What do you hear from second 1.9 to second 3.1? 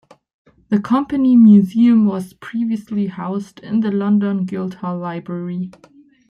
was previously